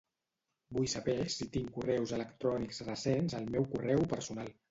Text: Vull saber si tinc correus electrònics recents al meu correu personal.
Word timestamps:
Vull 0.77 0.87
saber 0.93 1.17
si 1.33 1.47
tinc 1.57 1.69
correus 1.75 2.15
electrònics 2.19 2.83
recents 2.89 3.39
al 3.41 3.51
meu 3.57 3.71
correu 3.75 4.05
personal. 4.15 4.53